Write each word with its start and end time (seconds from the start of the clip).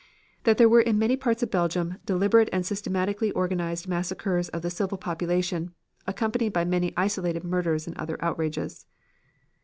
That 0.45 0.57
there 0.57 0.67
were 0.67 0.81
in 0.81 0.97
many 0.97 1.15
parts 1.15 1.43
of 1.43 1.51
Belgium 1.51 1.99
deliberate 2.07 2.49
and 2.51 2.65
systematically 2.65 3.29
organized 3.33 3.87
massacres 3.87 4.49
of 4.49 4.63
the 4.63 4.71
civil 4.71 4.97
population, 4.97 5.75
accompanied 6.07 6.53
by 6.53 6.65
many 6.65 6.91
isolated 6.97 7.43
murders 7.43 7.85
and 7.85 7.95
other 7.97 8.17
outrages. 8.19 8.87